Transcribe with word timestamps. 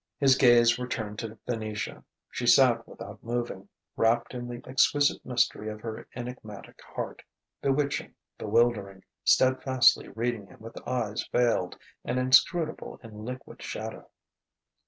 His 0.17 0.35
gaze 0.35 0.79
returned 0.79 1.19
to 1.19 1.37
Venetia. 1.45 2.03
She 2.31 2.47
sat 2.47 2.87
without 2.87 3.23
moving, 3.23 3.69
wrapped 3.95 4.33
in 4.33 4.47
the 4.47 4.59
exquisite 4.67 5.23
mystery 5.23 5.69
of 5.69 5.81
her 5.81 6.07
enigmatic 6.15 6.81
heart, 6.81 7.21
bewitching, 7.61 8.15
bewildering, 8.39 9.03
steadfastly 9.23 10.07
reading 10.07 10.47
him 10.47 10.59
with 10.59 10.75
eyes 10.87 11.27
veiled 11.31 11.77
and 12.03 12.17
inscrutable 12.17 12.99
in 13.03 13.25
liquid 13.25 13.61
shadow. 13.61 14.09